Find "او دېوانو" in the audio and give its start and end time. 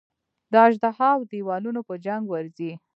1.17-1.81